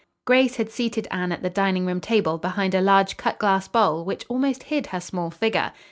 [0.25, 4.03] Grace had seated Anne at the dining room table behind a large cut glass bowl
[4.03, 5.73] which almost hid her small figure.